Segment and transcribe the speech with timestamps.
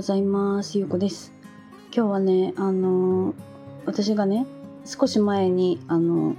[0.00, 0.78] ございます。
[0.78, 1.30] ゆうこです。
[1.94, 3.34] 今日はねあの
[3.84, 4.46] 私がね
[4.86, 6.36] 少し前にあの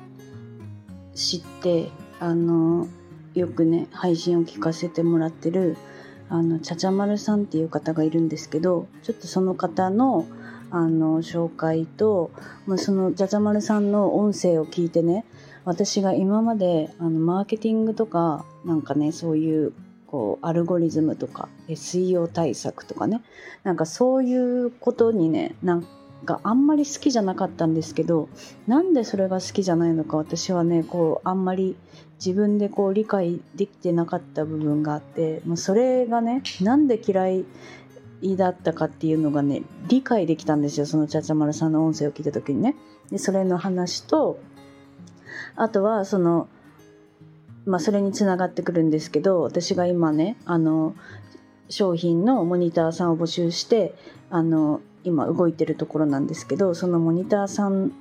[1.13, 2.87] 知ってあの
[3.35, 5.77] よくね配信を聞かせてもらってる
[6.27, 10.25] あのちゃちゃまるさんっていう方がいるんですけどちょっとその方の
[10.71, 12.31] あの紹介と、
[12.65, 15.23] まあ、そのちゃちゃまるさんの音声を聞いてね
[15.65, 19.73] 私が今まであのマーケティングとかなんかねそういう
[20.11, 23.21] こうアルゴリズムとか SEO 対策とかね
[23.63, 25.87] なんかそういうことにねなん
[26.25, 28.27] かあんまり好きじゃなかったんですけど
[28.67, 31.77] なんでそれが好きじゃないのか私はねこうあんまり
[32.15, 37.45] 自分でこう理解できてなかった部分があってもうそれがねなんで嫌い
[38.35, 42.75] だったかっていうのがね理解できたんですよそのちゃちゃまるさんの音声を聞いた時にね。
[43.09, 44.39] でそれの話と
[45.55, 46.49] あとはその
[47.65, 50.95] まあそれにつながってくるんですけど私が今ねあの
[51.69, 53.93] 商品のモニターさんを募集して
[54.29, 57.91] あの今動いてるところなんですけどそのモニターさん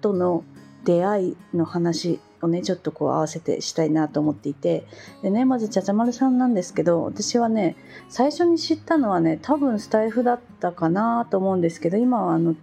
[0.00, 0.44] との
[0.84, 4.86] 出会いの話をねちょっとこう合わせてしたいなと思っていて
[5.22, 7.76] でねまずちゃちゃまるさんなんですけど私はね
[8.08, 12.54] 最初に知ったのはね多分スタイフだったかなと思うんですけど今はあの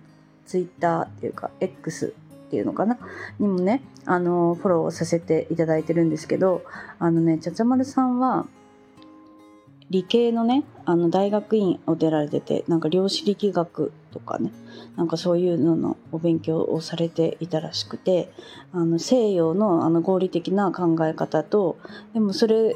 [0.45, 2.13] ツイッターっていうか X
[2.53, 2.99] っていうのかな？
[3.39, 6.63] にもねあのフォローさせていただいてるんですけど
[6.99, 8.45] あのねちゃちゃまるさんは
[9.89, 14.51] 理系のねあの大学院を出られててなんか量子力学とかね
[14.95, 18.31] なんかそういうののお勉強をされていたらしくて
[18.71, 21.77] あの西洋のあの合理的な考え方と
[22.13, 22.75] でもそれ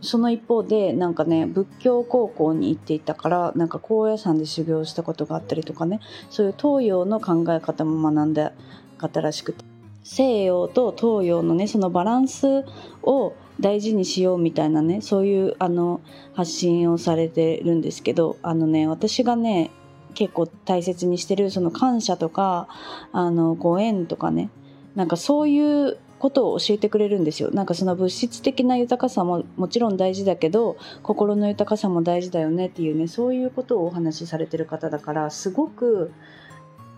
[0.00, 8.52] その一方でなんかね仏教高校に行っていたからなんか高野山で修行したことがあったりとかねそういう東洋の考え方も学んだ
[8.98, 9.64] 方らしくて。
[10.02, 12.64] 西洋と東洋のねそのバランス
[13.02, 16.00] を大事にしようみたいなねそういうあの
[16.34, 19.70] 発信をされてるんですけどあのね私がね
[20.14, 22.68] 結構大切にしてるその感謝とか
[23.12, 24.50] あのご縁とかね
[24.96, 36.12] なんかそういうことを教えてくれるんですよなんかその物質的な豊かさももちろん大事だけど心の豊かさも大事だよねっていうねそういうことをお話しされてる方だからすごく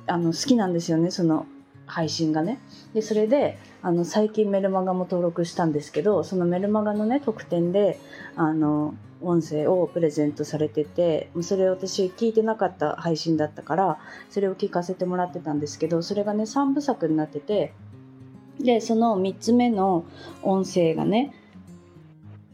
[0.09, 1.47] あの好きなんですよねその
[1.87, 2.59] 配信がね。
[2.95, 7.99] でそれであの最近メルマガも登録したんですけどそのメルマガのね特典で
[8.35, 13.99] あの音声をプレゼントされててそれ私聞いてなかった配信だったから
[14.31, 17.73] それを聞かせてもらってたんですけどそれがね3部作になってて
[18.63, 20.05] でその3つ目の
[20.43, 21.35] 音声がね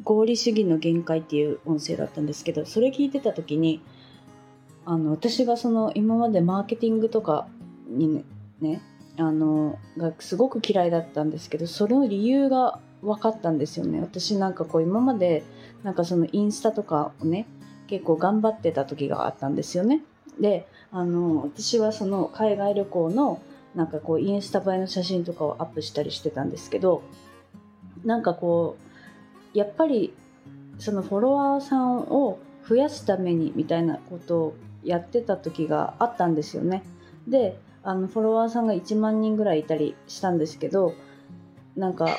[0.05, 3.83] 合理主義の限界っていう音声だったんですけどそれ聞いてた時に
[4.87, 7.47] あの私がその今までマーケティングとか
[7.89, 8.25] に
[8.61, 8.81] ね
[9.19, 14.01] あのがすごく嫌いだったんですけどその理由が分かったんですよね。
[14.01, 15.45] 私なんかこう今まで
[15.83, 17.47] なんかそのインスタとかをね
[17.87, 20.03] 結構頑張ってた時があったんですよね。
[20.41, 23.43] であの私はその海外旅行の
[23.75, 27.03] なんかこうインスタ映えの写真とかをアップしたりしてたんですけど
[28.05, 28.77] なんかこ
[29.55, 30.15] うやっぱり
[30.79, 36.83] そのフォロワーさんを増やすためにみたいなことをやってた時があったんですよね。
[37.27, 40.95] であのフォロワーさんが1万人ぐらいいたりしたんですけど
[41.77, 42.19] なんか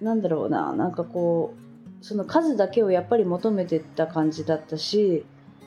[0.00, 1.54] なんだろうななんかこ
[2.00, 5.24] うその数だけをやっぱり求めてた感じだったし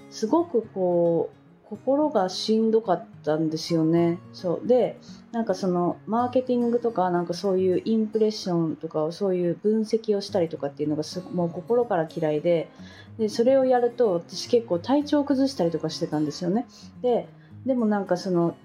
[0.09, 1.36] すごくこう
[1.69, 4.19] 心がしんどかったんですよね。
[4.31, 4.97] そうで
[5.31, 12.69] なんかそのマーケティングとかなんかそういうインプレッションとかをそういう分析をしたりとかっていうのがもう心から嫌いで
[13.17, 16.65] でそれをやると私結構体調を崩したりとかしてたんですよね。
[17.01, 17.27] で
[17.65, 18.55] でもなんかその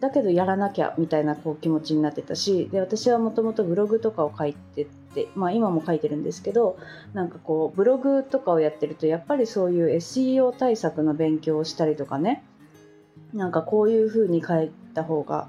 [0.00, 4.90] だけどやらなきゃみたいなこう気持ちになってたしで私はもともとブログとかを書いてて、
[5.34, 6.78] まあ、今も書いてるんですけど
[7.12, 12.44] なんかこうブログとかをやってるとやっぱりそういう SEO 対策の勉強をしたりとかね
[13.32, 15.48] なんかこういう風に書いた方が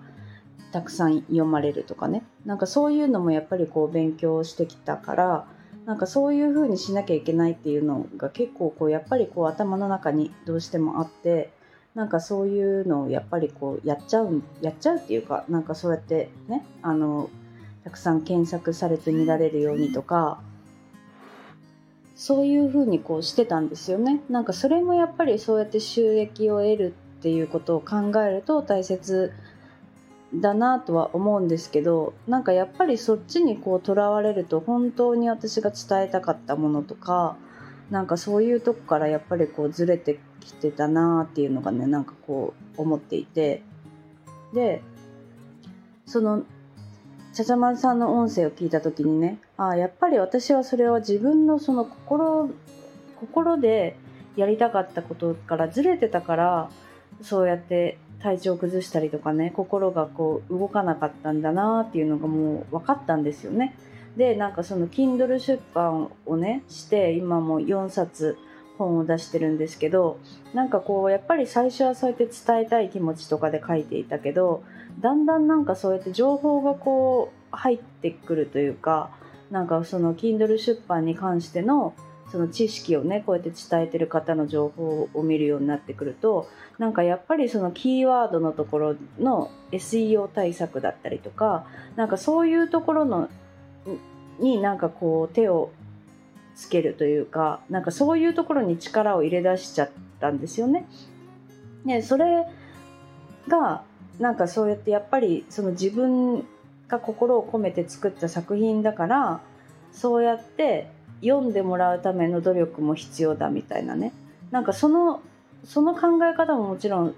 [0.72, 5.48] たくさん読まれるとかねなんかそういうのもやっぱりこう勉強してきたから
[5.86, 11.52] なんかそういう風にしなきゃいけないっていうのが結構こうやっぱりこう頭の中にどうしてもあって
[11.94, 17.30] なんかそういうのをやっぱりこうやっちゃうやっちゃうっていうかなんかそうやってねあの
[17.84, 20.42] たくさん検索されて見られるようにとか
[22.16, 24.22] そういうふうにこうしてたんですよね。
[24.30, 29.34] なんかそれもやっぱりそうやって収益を得るっていうことを考えると大切
[30.34, 37.36] だなとは思うんですけどなんかやっぱりそっちにこうとらわれると本当に私が伝えたかったものとか
[37.90, 43.64] なんかそういうとこからやっぱりこうずれてきてたなっていうのがねなんかこう思っていて。
[44.54, 44.82] で
[46.06, 46.44] その
[47.34, 52.52] ちゃちゃまさんの音声を聞いた時にねあやっぱり私はそれは自分のその心
[53.20, 53.98] 心で
[54.36, 56.70] やりたかったことからずれてたから
[57.22, 63.76] そうやって体調を崩したりとかね心がこう動かなかったんだなっていうのがもう分かったんですよね。
[64.16, 68.38] でなんかその Kindle 出版をねして今も4冊
[68.78, 70.20] 本を出してるんですけど
[70.54, 74.64] なんかこうやっぱり最初はそうやって伝えたい気持ちとかで書いていたけど
[75.04, 79.12] だんだんなんかそうやって情報がこう入ってくるというか
[79.52, 81.94] なんかその Kindle 出版に関しての
[82.32, 91.68] その知識をねこうやって伝えてる方の情報を見るようになってくるとなんかやっぱりそのキーワードのところの SEO 対策だったりとか
[91.98, 93.30] なんかそういうところの
[94.40, 95.72] になんかこう手を
[96.56, 99.90] つけるというかなんかそういうところに力を入れ出しちゃっ
[100.22, 100.88] たんですよね。
[101.86, 102.48] でそれ
[103.50, 103.84] が
[104.20, 106.46] なんかそうやってやっぱりその自分
[106.88, 109.42] が心を込めて作った作品だから
[109.92, 110.88] そうやって
[111.22, 114.12] 読んでもらうための努力も必要だみたいなね。
[114.52, 115.22] なんかその
[115.64, 117.16] その考え方ももちろん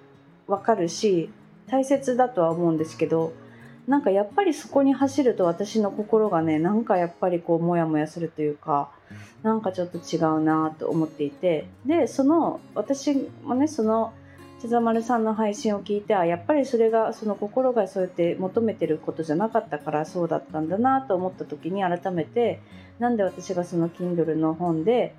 [0.48, 1.30] わかるし
[1.68, 3.34] 大切だとは思うんですけど
[3.88, 8.90] なんかやっぱりそこに走ると私の心がねなんかやっぱりこうモヤモヤするというか
[9.44, 11.68] なんかちょっと違うなと思っていて。
[11.86, 14.14] でその私もねその
[14.66, 22.60] 千田丸さんの配信を聞いてあやっぱりそれがその心がそうやって求めてることじゃなかったからそうだったんだなと思った時に改めて
[22.98, 25.14] なんで私がその Kindle の本で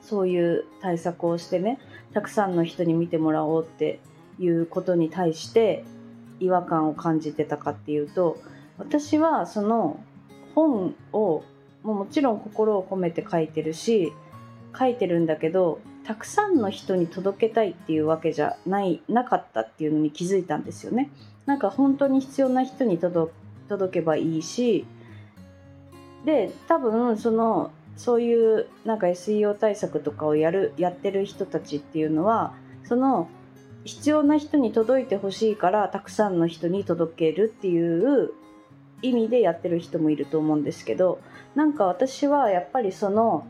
[0.00, 1.78] そういう対策をしてね
[2.14, 4.00] たくさんの人に見てもらおうって
[4.38, 5.84] いうことに対して
[6.40, 8.38] 違和感を感じてたかっていうと
[8.78, 10.00] 私はその
[10.54, 11.44] 本を
[11.82, 14.10] もうもちろん心を込めて書いてるし
[14.78, 21.10] 書いてるんだけどたくさんの人に届けたいっていうわけじゃないなかったっていうのに気づいたんですよね。
[21.44, 23.30] なんか本当に必要な人に届
[23.92, 24.86] けばいいし
[26.24, 33.28] で多分そのそういうなんか SEO 対策とかをやるやってる人たちっていうのはその
[33.84, 38.30] 必要な人に届いてほしいからたくさんの人に届けるっていう
[39.02, 41.20] 意味でやってる人もいると思うんですけど
[41.54, 43.46] なんか私はやっぱりその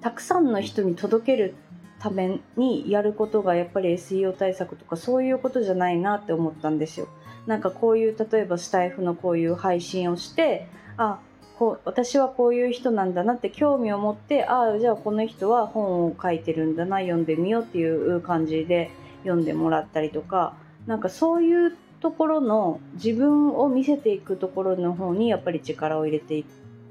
[0.00, 1.54] たくさんの人に届ける
[1.98, 7.08] ためにやることがやっぱり SEO 対策とかそういうことじゃないなって思ったんですよ。
[7.46, 11.20] なんかこういう例えばスタイフのこういう配信をしてあ
[11.58, 18.90] こう私はこういう人なんだなって興味を持ってああじゃあこの人は本を書いてるんだな読んでみようっていう感じで
[19.24, 20.54] 読んでもらったりとか
[20.86, 26.44] なんかそういうところの自分を見せていくところの方にやっぱり力を入れて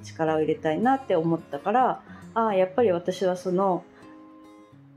[0.03, 2.01] 力を入れたいなって思ったから
[2.33, 3.83] ああやっぱり私はその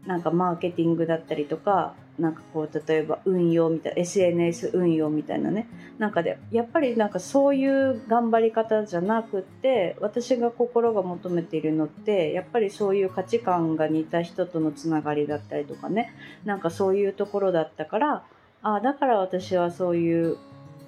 [0.07, 5.67] なんかマーケティングだったりとかなんかこう例えば運用みたいな SNS 運用みたいなね。
[5.99, 16.13] なんかでやっぱりなんかそういう頑張り方じゃなくって私が心が求めているのってやっぱりそういう価値観が似た人とのつながりだったりとかね。
[16.45, 18.25] なんかそういうところだったから
[18.63, 20.37] ああだから私はそういう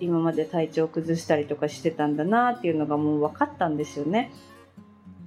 [0.00, 4.32] 今まで体調を崩したりとかしてたんだなっていうのがもう分かったんですよね。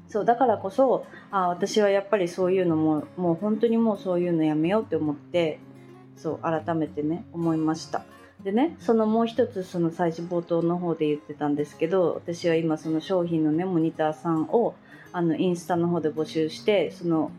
[0.10, 5.60] そうだからこそあ私はやっぱりそういうのももう本当にもうそういうのやめようって思って
[6.16, 8.06] そう改めてね思いました
[8.44, 14.76] でねそのもう一つその最初冒頭の方で言ってたんですけど私は今その商品のねモニターさんを
[15.12, 17.32] あのインスタの方で募集してその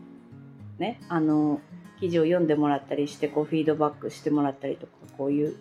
[0.77, 1.61] ねあの
[1.99, 5.55] 記事を読んでもらったりしてこうフィードバックしてもらったりとかこういう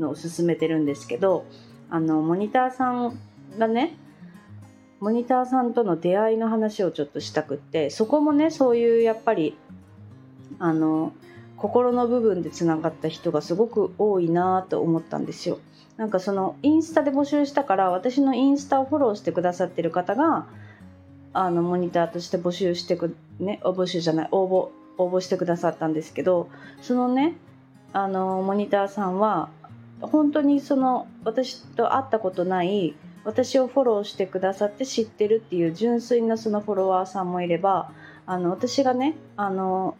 [0.00, 1.44] のを進めてるんですけど
[1.90, 3.18] あのモニターさん
[3.58, 3.96] がね
[5.00, 9.56] モニターさんとの出会いの話をちょっとしたくってそこもねそういうやっぱり
[10.58, 11.12] あの
[11.56, 15.58] 心の部分でつながった人がすごく多いなと思ったんですよ。
[15.96, 20.46] なんかそのインスタで募集したから私のインスタをフォローしてくださってる方が
[21.34, 26.48] あのモニターとして募集してくね募集じゃない応募応募してくださったんですけど
[26.80, 27.36] そのね
[27.92, 29.50] あのモニターさんは
[30.00, 37.92] 本当にその私と会ったことない私をフォローしてくださって知ってるっていう純粋なそのフォロワーさんもいれば
[38.26, 39.96] あの私がねあの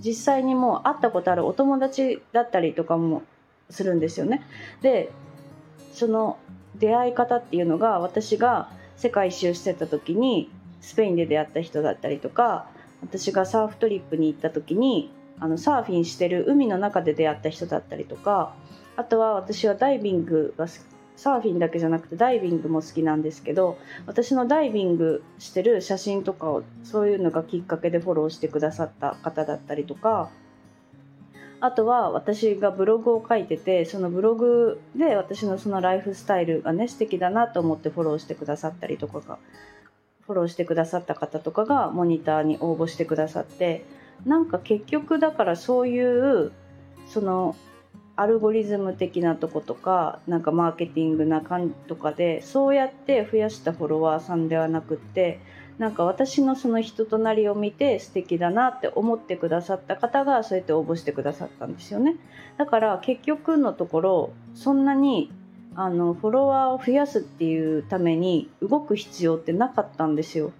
[0.00, 3.22] 実際にもう会ったことあるお友達だったりとかも
[3.70, 4.42] するんですよね。
[4.82, 5.10] で
[5.92, 6.38] その
[6.76, 10.50] 出会い方っていうのが私が世界一周してた時に
[10.80, 12.66] スペインで出会った人だったりとか
[13.02, 15.10] 私がサーフトリップに行った時に
[15.40, 18.54] あのサーフィンしてる海の中で出会った人だったりとか
[18.96, 20.66] あとは私はダイビングが
[21.16, 30.30] サーフィンだけじゃなくてダイビングも好きなんですけど私のダイビングしてる写真とかをそういうのがきっかけでフォローしてくださった方だったりとか
[31.60, 39.38] あとは私がブログを書いててそのブログで私のそのライフスタイルがね素敵だなと思ってフォローしてくださったりとかが
[40.26, 43.84] フォローしてくださった方とかがモニターに応募してくださって
[44.24, 46.52] なんか結局だからそういう
[47.06, 47.56] その
[48.16, 55.40] アルゴリズム的なとことかなんかマーケティングな感とかでそうやって増やしたフォロワーさんではなくって
[55.78, 62.16] なんか私のその人となりを見て素敵だなって思ってくださった方がそうやって応募してくださったんですよね。
[62.56, 65.30] だから結局のところそんなに
[65.76, 70.50] あのフォロワーを増やすっていうために動く必要ってなかったんですよ。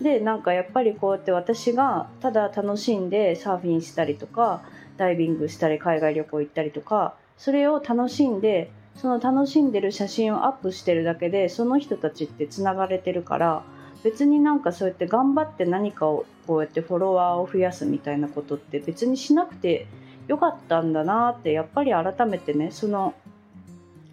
[0.00, 4.62] でなんかやっぱりこうやって私がただ楽しんでサーフィンしたりとか
[4.96, 13.62] ダイビングしたり海外旅行行ったりとかそれを楽しんでその楽しんでる写真をアップしてるだけでその人たちってつながれてるから
[14.02, 19.86] 別になんかそうやって頑張って何かをこうやってフォロワーを増やすみたいなことって別にしなくて
[20.26, 23.14] よかったんだなってやっぱり改めてねその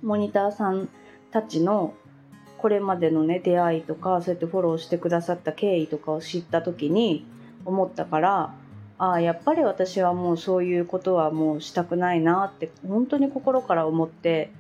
[0.02, 0.90] モニターさん
[1.32, 1.94] たちの
[2.58, 7.26] これまでのね出会いとかそうやってフォローしてくださった経緯とかを知った時に
[7.66, 8.54] 思ったから
[8.98, 14.52] ああやっぱり私はもうそういうことはもうしたくないなって本当に心から思って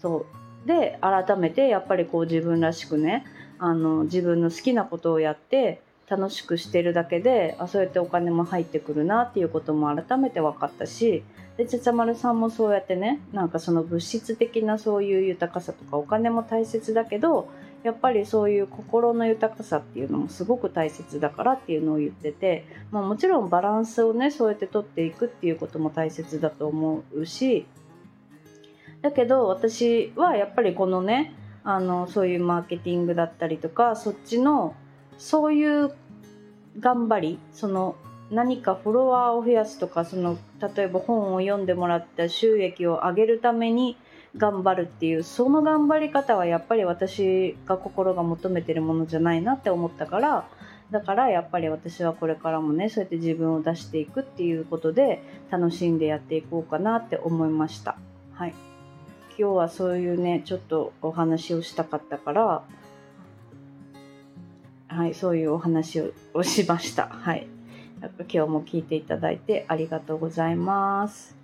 [0.00, 0.42] そう。
[0.66, 3.24] で改めてやっぱりこう自分らしくね
[3.58, 5.80] あの自分の好きなことをやって
[6.12, 11.24] 楽しくしてるだけであそうやってお金も入ってくるなっていうことも改めて分かったし
[11.56, 17.48] でちゃちゃまるさんもそうやってねなんかその物質的なそういう豊かさとかお金も大切だけど
[17.82, 27.66] やっぱりそういう心の豊かさっていうのもすごく大切だからっていうのを言ってて、まあ、もちろんバランスをねそうやって取っていくっていうことも大切だと思うし
[29.00, 34.74] だけど私はやっぱりこのねあのそういうマーケティングだったりとかそっちの
[35.22, 35.92] そういう
[36.80, 37.94] 頑張りその
[38.32, 40.36] 何かフォロワーを増やすとかその
[40.76, 43.96] 例えば本を読んでもらった収益を上げるために
[44.36, 50.48] 頑張るっていうその頑張り方はやっぱり私が心が求めてるものじゃないなって思ったから
[50.90, 57.96] だからやっぱり私はこれからもねそうやって自分を出していくっていうことで楽しんでやっていこうかなって思いました。
[58.34, 58.54] はい
[59.38, 62.64] 今日はそういうねちょっとお話をしたかったから
[64.92, 66.00] はいそういうお話
[66.34, 67.46] をしましたはい
[68.18, 71.36] 今日も聞いていただいてありがとうございます。